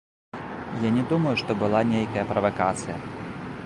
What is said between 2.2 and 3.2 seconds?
правакацыя.